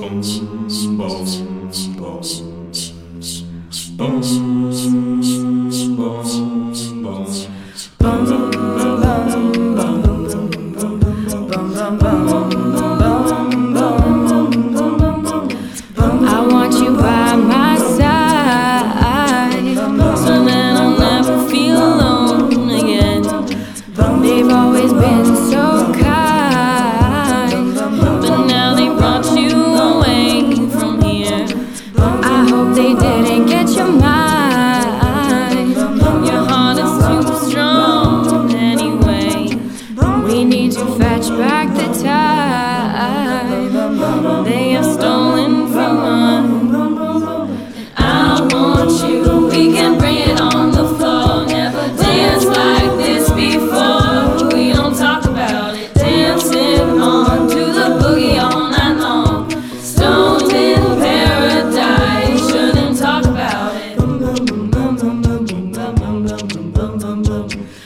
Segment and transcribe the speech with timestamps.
[0.00, 2.38] Bones, bones, bones,
[3.98, 4.24] bones,
[4.80, 5.29] bones.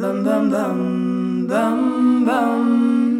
[0.00, 3.17] bum bum bum bum bum